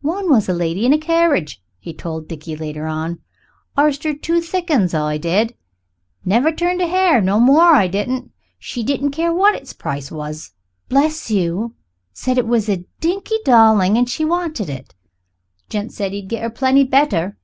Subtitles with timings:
[0.00, 3.18] "One was a lady in a carriage," he told Dickie later on.
[3.76, 5.54] "Arst 'er two thick 'uns, I did.
[6.24, 8.30] Never turned a hair, no more I didn't.
[8.58, 10.52] She didn't care what its price was,
[10.88, 11.74] bless you.
[12.14, 14.94] Said it was a dinky darling and she wanted it.
[15.68, 17.36] Gent said he'd get her plenty better.